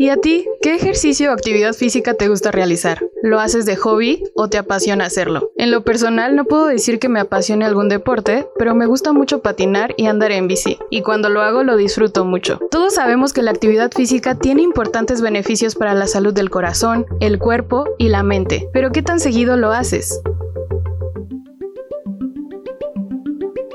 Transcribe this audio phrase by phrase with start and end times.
[0.00, 0.46] ¿Y a ti?
[0.62, 3.04] ¿Qué ejercicio o actividad física te gusta realizar?
[3.20, 5.50] ¿Lo haces de hobby o te apasiona hacerlo?
[5.56, 9.42] En lo personal no puedo decir que me apasione algún deporte, pero me gusta mucho
[9.42, 12.60] patinar y andar en bici, y cuando lo hago lo disfruto mucho.
[12.70, 17.40] Todos sabemos que la actividad física tiene importantes beneficios para la salud del corazón, el
[17.40, 20.22] cuerpo y la mente, pero ¿qué tan seguido lo haces?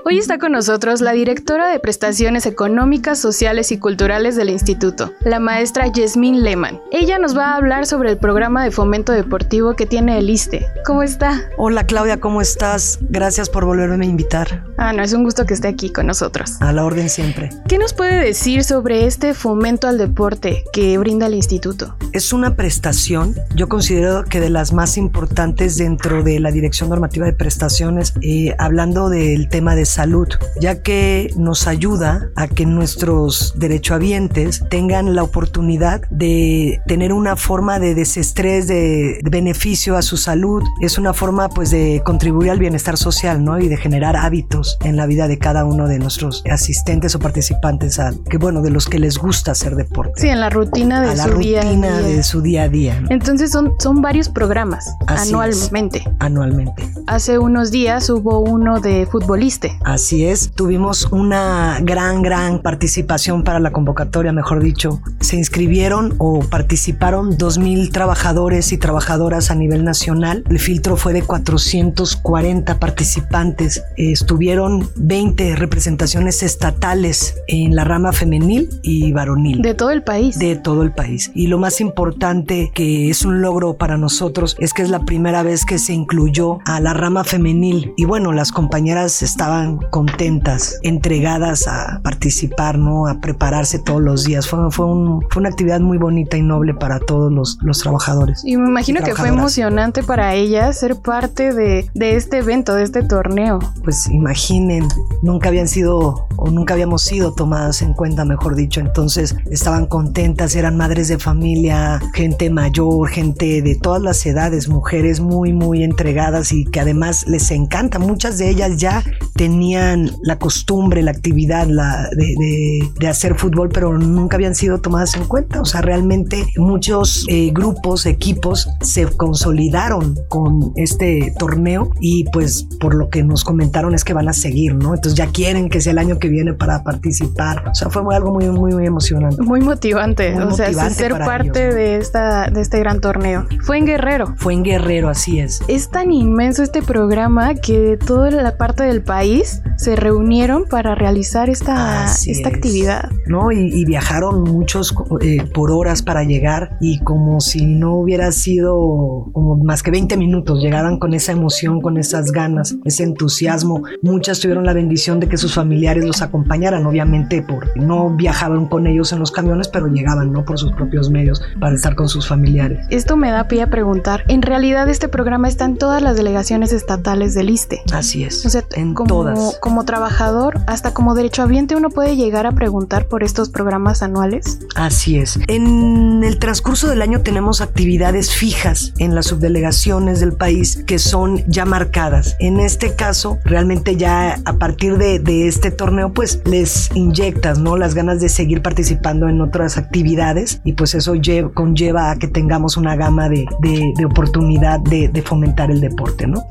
[0.05, 5.39] Hoy está con nosotros la directora de Prestaciones Económicas, Sociales y Culturales del Instituto, la
[5.39, 6.81] maestra Yasmín Lehmann.
[6.91, 10.67] Ella nos va a hablar sobre el programa de fomento deportivo que tiene el ISTE.
[10.85, 11.43] ¿Cómo está?
[11.57, 12.99] Hola Claudia, ¿cómo estás?
[12.99, 14.65] Gracias por volverme a invitar.
[14.77, 16.61] Ah, no, es un gusto que esté aquí con nosotros.
[16.61, 17.51] A la orden siempre.
[17.69, 21.95] ¿Qué nos puede decir sobre este fomento al deporte que brinda el instituto?
[22.11, 27.25] Es una prestación, yo considero que de las más importantes dentro de la Dirección Normativa
[27.25, 30.27] de Prestaciones, eh, hablando del tema de salud,
[30.59, 37.79] ya que nos ayuda a que nuestros derechohabientes tengan la oportunidad de tener una forma
[37.79, 40.63] de desestrés, de, de beneficio a su salud.
[40.81, 43.59] Es una forma pues de contribuir al bienestar social, ¿no?
[43.59, 47.99] Y de generar hábitos en la vida de cada uno de nuestros asistentes o participantes,
[47.99, 50.21] a, que bueno, de los que les gusta hacer deporte.
[50.21, 52.07] Sí, en la rutina de a la su día a rutina día.
[52.07, 53.01] de su día a día.
[53.01, 53.07] ¿no?
[53.11, 56.03] Entonces son, son varios programas Así anualmente.
[56.19, 56.89] Anualmente.
[57.07, 59.77] Hace unos días hubo uno de futboliste.
[59.83, 65.01] Así es, tuvimos una gran, gran participación para la convocatoria, mejor dicho.
[65.19, 70.43] Se inscribieron o participaron 2.000 trabajadores y trabajadoras a nivel nacional.
[70.49, 73.83] El filtro fue de 440 participantes.
[73.97, 79.61] Estuvieron 20 representaciones estatales en la rama femenil y varonil.
[79.61, 80.39] De todo el país.
[80.39, 81.31] de todo el país.
[81.33, 85.43] Y lo más importante que es un logro para nosotros es que es la primera
[85.43, 87.93] vez que se incluyó a la rama femenil.
[87.97, 93.07] Y bueno, las compañeras estaban contentas, entregadas a participar, ¿no?
[93.07, 94.47] A prepararse todos los días.
[94.47, 98.41] Fue, fue, un- fue una actividad muy bonita y noble para todos los, los trabajadores.
[98.45, 102.83] Y me imagino que fue emocionante para ella ser parte de, de este evento, de
[102.83, 103.59] este torneo.
[103.83, 104.87] Pues imaginen,
[105.21, 108.79] nunca habían sido o nunca habíamos sido tomadas en cuenta, mejor dicho.
[108.79, 115.19] Entonces estaban contentas, eran madres de familia, gente mayor, gente de todas las edades, mujeres
[115.19, 117.99] muy, muy entregadas y que además les encanta.
[117.99, 119.03] Muchas de ellas ya
[119.35, 124.79] tenían la costumbre, la actividad la, de, de- de hacer fútbol, pero nunca habían sido
[124.79, 125.61] tomadas en cuenta.
[125.61, 132.95] O sea, realmente muchos eh, grupos, equipos se consolidaron con este torneo y pues por
[132.95, 134.93] lo que nos comentaron es que van a seguir, ¿no?
[134.95, 137.67] Entonces ya quieren que sea el año que viene para participar.
[137.69, 139.41] O sea, fue algo muy, muy, muy emocionante.
[139.41, 141.79] Muy motivante, Muy o sea, motivante ser para parte ellos, ¿no?
[141.79, 143.45] de, esta, de este gran torneo.
[143.61, 144.33] Fue en Guerrero.
[144.37, 145.61] Fue en Guerrero, así es.
[145.67, 151.49] Es tan inmenso este programa que toda la parte del país se reunieron para realizar
[151.49, 152.55] esta, Así esta es.
[152.55, 153.09] actividad.
[153.27, 153.51] ¿no?
[153.51, 159.29] Y, y viajaron muchos eh, por horas para llegar y como si no hubiera sido
[159.33, 163.83] como más que 20 minutos, llegaban con esa emoción, con esas ganas, ese entusiasmo.
[164.01, 168.87] Muchas tuvieron la bendición de que sus familiares los acompañaran, obviamente porque no viajaban con
[168.87, 170.45] ellos en los camiones, pero llegaban, ¿no?
[170.45, 172.85] Por sus propios medios para estar con sus familiares.
[172.89, 176.73] Esto me da pie a preguntar, en realidad este programa está en todas las delegaciones
[176.73, 177.81] estatales del ISTE.
[177.91, 178.45] Así es.
[178.45, 179.42] O sea, en como, todas.
[179.61, 184.59] Como trabajador, hasta como derechohabiente uno puede llegar a preguntar por estos programas anuales.
[184.75, 185.39] Así es.
[185.47, 191.43] En el transcurso del año tenemos actividades fijas en las subdelegaciones del país que son
[191.47, 192.35] ya marcadas.
[192.39, 197.77] En este caso, realmente ya a partir de, de este torneo, pues les inyectas, ¿no?
[197.77, 202.27] Las ganas de seguir participando en otras actividades y pues eso lle- conlleva a que
[202.27, 206.43] tengamos una gama de, de- de oportunidad de, de fomentar el deporte, ¿no?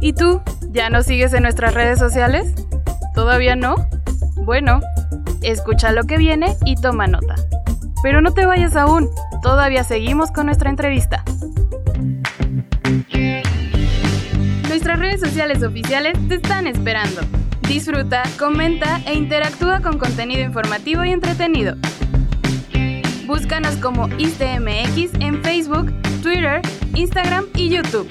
[0.00, 0.40] ¿Y tú?
[0.74, 2.52] ¿Ya nos sigues en nuestras redes sociales?
[3.14, 3.76] ¿Todavía no?
[4.34, 4.80] Bueno,
[5.40, 7.36] escucha lo que viene y toma nota.
[8.02, 9.08] Pero no te vayas aún,
[9.40, 11.22] todavía seguimos con nuestra entrevista.
[14.68, 17.20] Nuestras redes sociales oficiales te están esperando.
[17.68, 21.76] Disfruta, comenta e interactúa con contenido informativo y entretenido.
[23.26, 26.60] Búscanos como ISTMX en Facebook, Twitter,
[26.94, 28.10] Instagram y YouTube.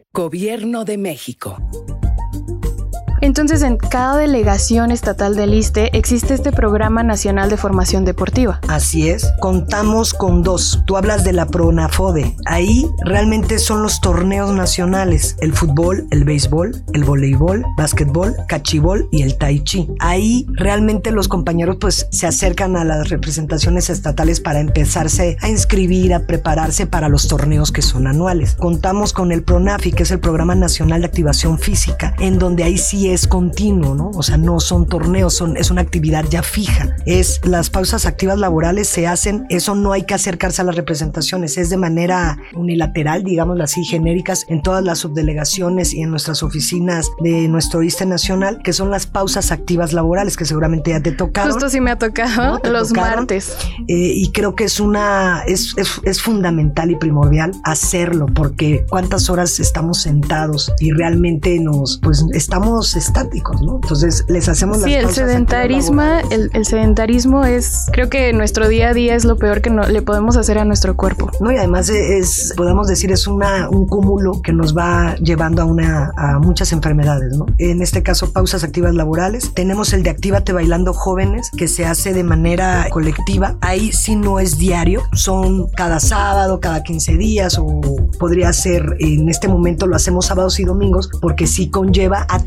[0.13, 1.55] Gobierno de México.
[3.21, 8.59] Entonces, en cada delegación estatal del ISTE existe este Programa Nacional de Formación Deportiva.
[8.67, 10.81] Así es, contamos con dos.
[10.87, 12.35] Tú hablas de la PRONAFODE.
[12.45, 19.21] Ahí realmente son los torneos nacionales: el fútbol, el béisbol, el voleibol, básquetbol, cachibol y
[19.21, 19.87] el tai chi.
[19.99, 26.15] Ahí realmente los compañeros pues se acercan a las representaciones estatales para empezarse a inscribir,
[26.15, 28.55] a prepararse para los torneos que son anuales.
[28.55, 32.79] Contamos con el PRONAFI, que es el Programa Nacional de Activación Física, en donde ahí
[32.79, 34.11] sí es continuo, ¿no?
[34.13, 36.95] O sea, no son torneos, son, es una actividad ya fija.
[37.05, 41.57] Es las pausas activas laborales se hacen, eso no hay que acercarse a las representaciones,
[41.57, 47.09] es de manera unilateral, digámoslo así, genéricas, en todas las subdelegaciones y en nuestras oficinas
[47.21, 51.51] de nuestro ISTE nacional, que son las pausas activas laborales, que seguramente ya te tocaron.
[51.53, 52.59] Justo sí me ha tocado ¿No?
[52.59, 53.19] ¿Te los tocaron?
[53.19, 53.55] martes.
[53.87, 59.29] Eh, y creo que es una es, es, es fundamental y primordial hacerlo porque cuántas
[59.29, 64.95] horas estamos sentados y realmente nos pues estamos estáticos no entonces les hacemos las Sí,
[64.95, 66.01] el sedentarismo,
[66.31, 69.83] el, el sedentarismo es, creo que nuestro día a día es lo peor que no,
[69.83, 71.29] le podemos hacer a nuestro cuerpo.
[71.39, 75.65] no y además es podemos decir es una un cúmulo que nos va llevando a
[75.65, 79.53] una a muchas enfermedades no en este caso pausas activas laborales.
[79.53, 83.55] Tenemos el de actívate bailando jóvenes que se hace de manera colectiva.
[83.61, 87.81] Ahí sí no es diario son cada sábado cada 15 días o
[88.19, 92.39] podría ser en este momento lo hacemos sábados y domingos porque sí conlleva a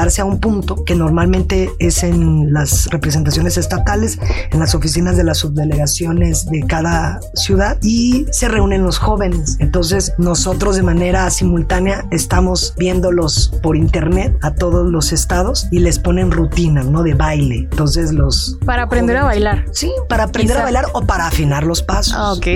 [0.00, 4.18] trasladarse a un punto que normalmente es en las representaciones estatales
[4.50, 9.56] en las oficinas de las subdelegaciones de cada ciudad y se reúnen los jóvenes.
[9.60, 15.98] Entonces nosotros de manera simultánea estamos viéndolos por internet a todos los estados y les
[15.98, 17.02] ponen rutinas, ¿no?
[17.02, 17.68] De baile.
[17.70, 18.58] Entonces los...
[18.64, 19.64] Para aprender a jóvenes- bailar.
[19.72, 20.60] Sí, para aprender Quizá.
[20.62, 22.14] a bailar o para afinar los pasos.
[22.16, 22.46] Ah, ok.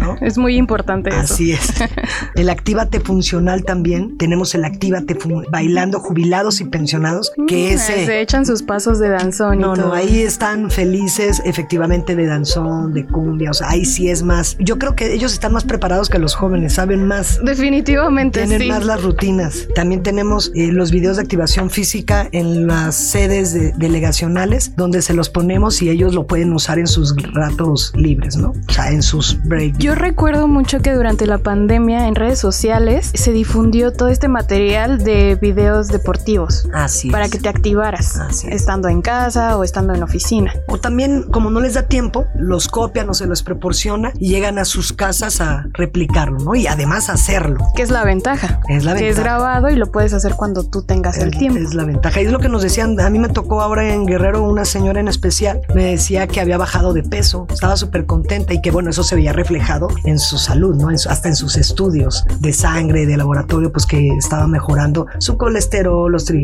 [0.00, 0.16] ¿no?
[0.20, 1.34] es muy importante eso.
[1.34, 1.72] Así es.
[2.34, 4.16] El Actívate Funcional también.
[4.18, 5.16] Tenemos el Actívate
[5.50, 8.04] Bailando Jubilados y Pensionados, que Mm, ese...
[8.06, 9.86] Se echan sus pasos de danzón y No, todo.
[9.88, 14.56] no, ahí están felices efectivamente de danzón, de cumbia, o sea, ahí sí es más.
[14.58, 17.38] Yo creo que ellos están más preparados que los jóvenes, saben más.
[17.44, 18.68] Definitivamente Tienen sí.
[18.68, 19.68] más las rutinas.
[19.76, 25.14] También tenemos eh, los videos de activación física en las sedes de- delegacionales, donde se
[25.14, 28.52] los ponemos y ellos lo pueden usar en sus ratos libres, ¿no?
[28.68, 29.78] O sea, en sus breaks.
[29.78, 34.98] Yo recuerdo mucho que durante la pandemia en redes sociales se difundió todo este material
[35.04, 37.30] de videos deportivos Así para es.
[37.30, 38.54] que te activaras Así es.
[38.56, 40.52] estando en casa o estando en oficina.
[40.68, 44.58] O también, como no les da tiempo, los copian o se los proporciona y llegan
[44.58, 46.54] a sus casas a replicarlo, ¿no?
[46.54, 47.58] Y además hacerlo.
[47.74, 48.60] Que es la ventaja.
[48.68, 49.36] Es la Que es ventaja.
[49.38, 51.58] grabado y lo puedes hacer cuando tú tengas el Es- tiempo.
[51.60, 52.20] Es la ventaja.
[52.20, 52.98] Y es lo que nos decían.
[53.00, 55.60] A mí me tocó ahora en Guerrero una señora en especial.
[55.74, 57.46] Me decía que había bajado de peso.
[57.50, 60.90] Estaba súper contenta y que bueno, eso se veía reflejado en su salud, ¿no?
[60.90, 65.36] En su- hasta en sus estudios de sangre, de laboratorio, pues que estaba mejorando su
[65.36, 66.43] colesterol, los triglicéridos.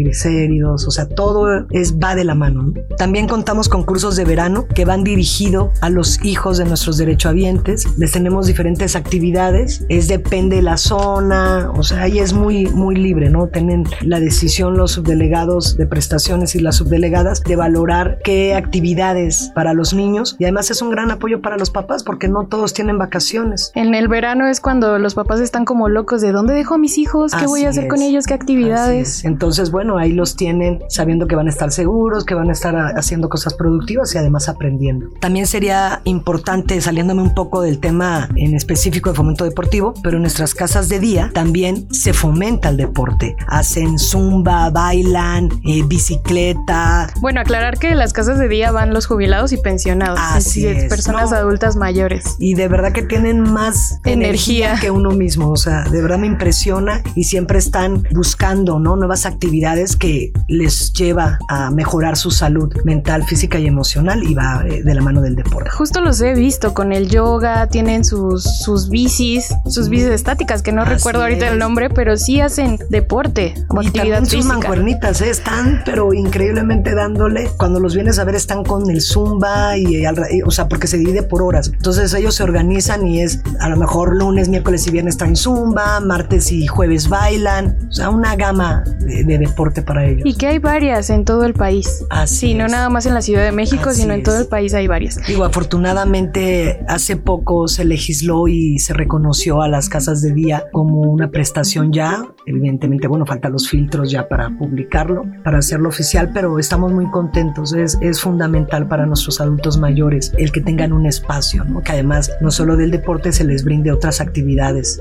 [0.86, 2.62] O sea, todo es, va de la mano.
[2.62, 2.72] ¿no?
[2.96, 7.86] También contamos con cursos de verano que van dirigido a los hijos de nuestros derechohabientes.
[7.98, 9.84] Les tenemos diferentes actividades.
[9.88, 11.70] Es depende de la zona.
[11.76, 13.48] O sea, ahí es muy, muy libre, ¿no?
[13.48, 19.74] Tienen la decisión los subdelegados de prestaciones y las subdelegadas de valorar qué actividades para
[19.74, 20.36] los niños.
[20.38, 23.72] Y además es un gran apoyo para los papás porque no todos tienen vacaciones.
[23.74, 26.98] En el verano es cuando los papás están como locos de dónde dejo a mis
[26.98, 28.08] hijos, qué voy a Así hacer con es.
[28.08, 29.08] ellos, qué Así actividades.
[29.18, 29.24] es.
[29.24, 32.74] Entonces, bueno, ahí los tienen sabiendo que van a estar seguros, que van a estar
[32.76, 35.06] ah, haciendo cosas productivas y además aprendiendo.
[35.20, 40.22] También sería importante, saliéndome un poco del tema en específico de fomento deportivo, pero en
[40.22, 43.36] nuestras casas de día también se fomenta el deporte.
[43.48, 47.08] Hacen zumba, bailan, eh, bicicleta.
[47.20, 50.88] Bueno, aclarar que las casas de día van los jubilados y pensionados, Así es.
[50.88, 51.36] personas No.
[51.36, 52.36] adultas mayores.
[52.38, 54.70] Y de verdad que tienen más energía.
[54.70, 54.78] Energía.
[54.80, 55.50] que uno mismo.
[55.50, 58.96] O sea, de verdad me impresiona y siempre están buscando ¿no?
[58.96, 64.64] nuevas actividades que les lleva a mejorar su salud mental, física y emocional y va
[64.66, 65.70] eh, de la mano del deporte.
[65.70, 70.72] Justo los he visto con el yoga, tienen sus, sus bicis, sus bicis estáticas, que
[70.72, 71.52] no Así recuerdo ahorita es.
[71.52, 74.54] el nombre, pero sí hacen deporte o Y actividad también sus física.
[74.54, 75.30] mancuernitas, ¿eh?
[75.30, 77.48] están pero increíblemente dándole.
[77.56, 80.98] Cuando los vienes a ver están con el zumba y, y, o sea, porque se
[80.98, 81.68] divide por horas.
[81.72, 86.00] Entonces ellos se organizan y es a lo mejor lunes, miércoles y viernes traen zumba,
[86.00, 87.78] martes y jueves bailan.
[87.88, 90.22] O sea, una gama de, de deportes para ellos.
[90.24, 92.04] Y que hay varias en todo el país.
[92.10, 94.42] Así sí, no nada más en la Ciudad de México, Así sino en todo es.
[94.42, 95.18] el país hay varias.
[95.26, 101.00] Digo, afortunadamente hace poco se legisló y se reconoció a las casas de día como
[101.00, 102.24] una prestación ya.
[102.46, 107.72] Evidentemente, bueno, faltan los filtros ya para publicarlo, para hacerlo oficial, pero estamos muy contentos.
[107.72, 111.80] Es, es fundamental para nuestros adultos mayores el que tengan un espacio, ¿no?
[111.82, 115.00] que además no solo del deporte se les brinde otras actividades.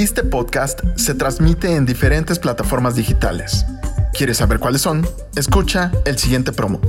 [0.00, 3.66] Este podcast se transmite en diferentes plataformas digitales.
[4.14, 5.06] ¿Quieres saber cuáles son?
[5.36, 6.80] Escucha el siguiente promo.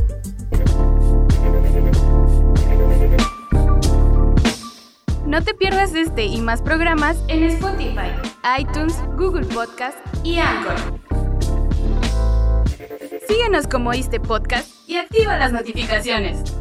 [5.25, 8.13] No te pierdas este y más programas en Spotify,
[8.57, 11.01] iTunes, Google Podcast y Anchor.
[13.27, 16.60] Síguenos como Iste Podcast y activa las notificaciones.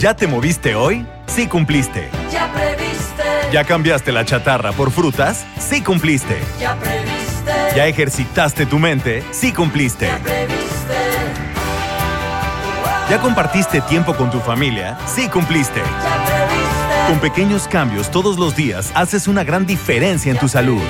[0.00, 1.04] ¿Ya te moviste hoy?
[1.26, 2.08] Sí cumpliste.
[2.32, 3.22] Ya previste.
[3.52, 5.44] ¿Ya cambiaste la chatarra por frutas?
[5.58, 6.38] Sí cumpliste.
[6.58, 7.52] Ya previste.
[7.76, 9.22] ¿Ya ejercitaste tu mente?
[9.30, 10.06] Sí cumpliste.
[10.06, 10.94] Ya previste.
[13.10, 14.98] ¿Ya compartiste tiempo con tu familia?
[15.06, 15.80] Sí cumpliste.
[15.80, 17.06] Ya previste.
[17.06, 20.80] Con pequeños cambios todos los días haces una gran diferencia en tu salud.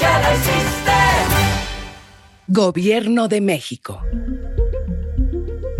[0.00, 0.92] Ya la hiciste.
[2.46, 4.00] Gobierno de México.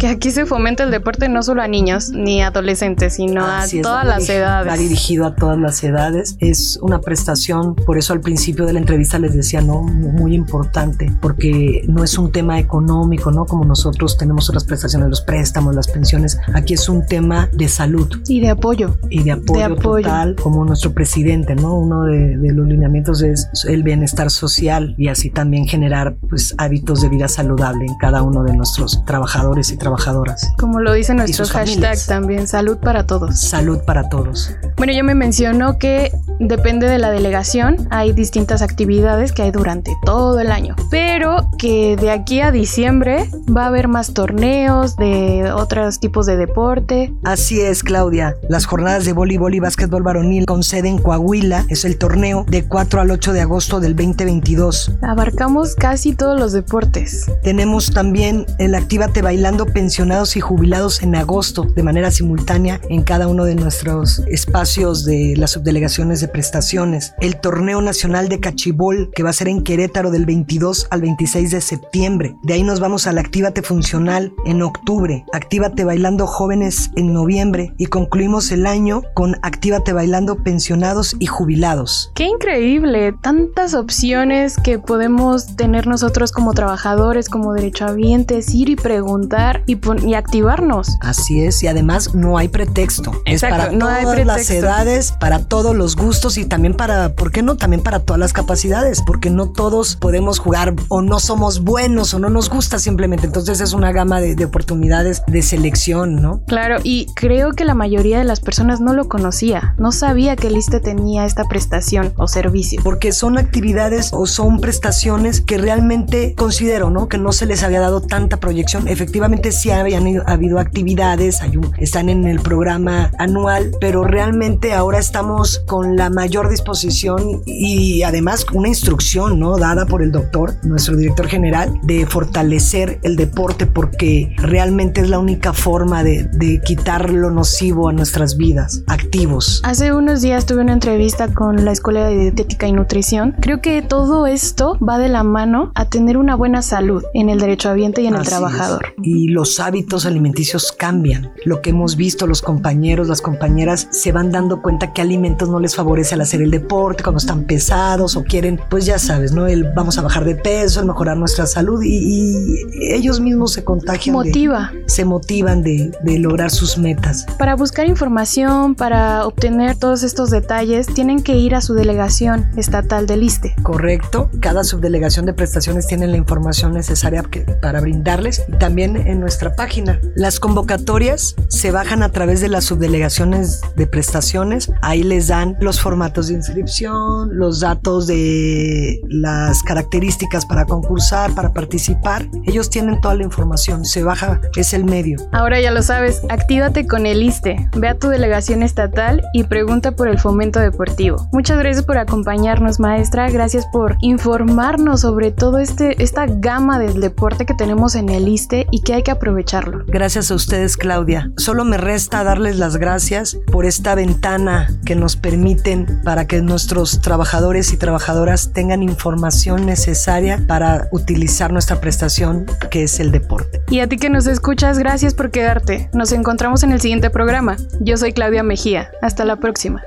[0.05, 3.83] Que aquí se fomenta el deporte no solo a niños ni adolescentes, sino Así a
[3.83, 4.71] todas las edades.
[4.71, 6.37] Va dirigido a todas las edades.
[6.41, 9.81] Es una prestación, por eso al principio de la entrevista les decía, ¿no?
[9.81, 13.47] Muy importante, porque no es un tema económico, ¿no?
[13.47, 16.39] Como nosotros tenemos otras prestaciones, los préstamos, las pensiones.
[16.53, 18.99] Aquí es un tema de salud Y de apoyo.
[19.09, 20.03] y de apoyo, apoyo.
[20.05, 21.79] total, como nuestro presidente, ¿no?
[21.79, 27.01] Uno de, de los lineamientos es el bienestar social y así también generar pues hábitos
[27.01, 30.53] de vida saludable en cada uno de nuestros trabajadores y trabajadoras.
[30.59, 32.07] Como lo dice nuestro hashtag familias.
[32.07, 33.39] también, salud para todos.
[33.41, 34.51] Salud para todos.
[34.77, 39.93] Bueno, yo me mencionó que depende de la delegación, hay distintas actividades que hay durante
[40.05, 45.51] todo el año, pero que de aquí a diciembre va a haber más torneos de
[45.53, 47.15] otros tipos de deporte.
[47.23, 48.37] Así es, Claudia.
[48.49, 52.67] Las jornadas de voleibol y básquetbol varonil con sede en Coahuila es el torneo de
[52.67, 54.97] 4 al 8 de agosto del 2022.
[55.03, 57.31] Abarcamos casi todos los deportes.
[57.43, 63.29] Tenemos también el Actívate Bailando pensionados y jubilados en agosto de manera simultánea en cada
[63.29, 67.13] uno de nuestros espacios de las subdelegaciones de prestaciones.
[67.21, 71.51] El Torneo Nacional de Cachibol que va a ser en Querétaro del 22 al 26
[71.51, 72.35] de septiembre.
[72.45, 75.27] De ahí nos vamos al Actívate Funcional en octubre.
[75.35, 82.11] Actívate Bailando Jóvenes en noviembre y concluimos el año con Actívate Bailando pensionados y jubilados.
[82.15, 89.63] Qué increíble, tantas opciones que podemos tener nosotros como trabajadores, como derechohabientes, ir y preguntar
[89.67, 90.97] y, y activarnos.
[91.01, 93.13] Así es, y además no hay pretexto.
[93.25, 97.15] es Exacto, para no hay todas las edades, para todos los gustos y también para,
[97.15, 97.57] ¿por qué no?
[97.57, 102.19] También para todas las capacidades, porque no todos podemos jugar o no somos buenos o
[102.19, 103.27] no nos gusta simplemente.
[103.27, 106.43] Entonces es una gama de, de oportunidades de selección, ¿no?
[106.47, 110.49] Claro, y creo que la mayoría de las personas no lo conocía, no sabía que
[110.49, 112.81] el ISTE tenía esta prestación o servicio.
[112.83, 117.09] Porque son actividades o son prestaciones que realmente considero, ¿no?
[117.09, 118.89] Que no se les había dado tanta proyección.
[118.89, 124.73] Efectivamente sí habían ido- habido actividades, hay un- están en el programa anual, pero realmente
[124.73, 129.57] ahora estamos con la mayor disposición y además una instrucción, ¿no?
[129.57, 135.19] Dada por el doctor, nuestro director general, de fortalecer el deporte porque realmente es la
[135.19, 139.61] única forma de, de quitar lo nocivo a nuestras vidas, activos.
[139.65, 143.35] Hace unos días tuve una entrevista con la Escuela de Dietética y Nutrición.
[143.41, 147.39] Creo que todo esto va de la mano a tener una buena salud en el
[147.39, 148.85] derechohabiente y en el Así trabajador.
[148.87, 148.93] es.
[149.03, 151.31] Y los hábitos alimenticios cambian.
[151.45, 155.61] Lo que hemos visto, los compañeros, las compañeras se van dando cuenta que alimentos no
[155.61, 159.47] les favorece al hacer el deporte, cuando están pesados o quieren, pues ya sabes, ¿no?
[159.47, 162.57] El vamos a bajar de peso, el mejorar nuestra salud y, y
[162.95, 164.15] ellos mismos se contagian.
[164.17, 164.73] de- Motiva.
[164.87, 167.27] se motivan de, de lograr sus metas.
[167.39, 173.07] Para buscar información, para obtener todos estos detalles, tienen que ir a su delegación estatal
[173.07, 173.55] del ISTE.
[173.63, 174.31] Correcto.
[174.41, 179.57] Cada subdelegación de prestaciones tiene la información necesaria que- para brindarles y también en nuestra
[179.57, 180.01] página.
[180.15, 184.71] Las convocatorias se bajan a través de las subdelegaciones de prestaciones.
[184.81, 191.53] Ahí les dan los formatos de inscripción, los datos de las características para concursar, para
[191.53, 192.29] participar.
[192.47, 193.85] Ellos tienen toda la información.
[193.85, 195.19] Se baja, es el medio.
[195.33, 199.97] Ahora ya lo sabes, actívate con el ISTE, ve a tu delegación estatal y pregunta
[199.97, 201.29] por el fomento deportivo.
[201.33, 207.47] Muchas gracias por acompañarnos, maestra, gracias por informarnos sobre todo este esta gama del deporte
[207.47, 209.85] que tenemos en el ISTE y que hay que aprovechar aprovecharlo.
[209.87, 211.31] Gracias a ustedes, Claudia.
[211.39, 217.01] Solo me resta darles las gracias por esta ventana que nos permiten para que nuestros
[217.01, 223.63] trabajadores y trabajadoras tengan información necesaria para utilizar nuestra prestación, que es el deporte.
[223.71, 225.89] Y a ti que nos escuchas, gracias por quedarte.
[225.95, 227.57] Nos encontramos en el siguiente programa.
[227.81, 228.91] Yo soy Claudia Mejía.
[229.01, 229.83] Hasta la próxima.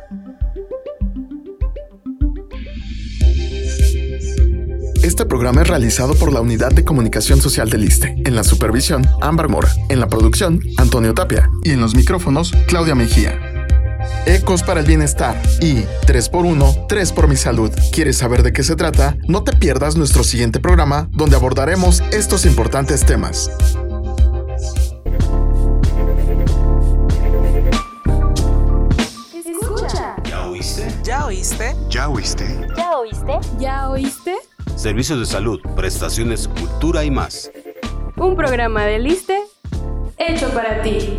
[5.07, 8.13] Este programa es realizado por la Unidad de Comunicación Social del ISTE.
[8.25, 9.71] En la supervisión, Ámbar Mora.
[9.87, 11.49] En la producción, Antonio Tapia.
[11.63, 13.39] Y en los micrófonos, Claudia Mejía.
[14.25, 17.71] Ecos para el bienestar y 3x1, 3 por mi salud.
[17.93, 19.15] ¿Quieres saber de qué se trata?
[19.29, 23.49] No te pierdas nuestro siguiente programa donde abordaremos estos importantes temas.
[29.33, 30.17] Escucha.
[30.25, 30.93] ¿Ya oíste?
[31.05, 31.75] ¿Ya oíste?
[31.89, 32.67] ¿Ya oíste?
[32.75, 33.39] ¿Ya oíste?
[33.57, 34.35] ¿Ya oíste?
[34.77, 37.51] Servicios de salud, prestaciones, cultura y más.
[38.15, 39.41] Un programa de Liste
[40.19, 41.17] hecho para ti.